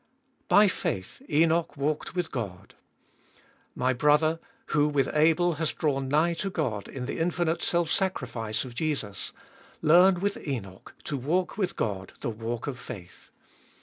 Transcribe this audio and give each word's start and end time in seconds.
By 0.47 0.67
faith 0.67 1.21
Enoch 1.29 1.77
walked 1.77 2.15
with 2.15 2.31
God. 2.31 2.73
My 3.75 3.93
brother, 3.93 4.39
who 4.73 4.87
with 4.87 5.07
Abel 5.13 5.53
hast 5.61 5.77
drawn 5.77 6.07
nigh 6.07 6.33
to 6.33 6.49
God 6.49 6.87
in 6.87 7.05
the 7.05 7.19
infinite 7.19 7.61
self 7.61 7.91
sacrifice 7.91 8.65
of 8.65 8.75
432 8.75 8.77
Cbe 8.79 8.87
ibolfest 8.87 9.05
of 9.05 9.13
Jesus, 9.13 9.33
learn 9.83 10.19
with 10.19 10.47
Enoch 10.47 10.95
to 11.03 11.17
walk 11.17 11.55
with 11.59 11.75
God 11.75 12.13
the 12.21 12.31
walk 12.31 12.65
of 12.65 12.79
faith. 12.79 13.29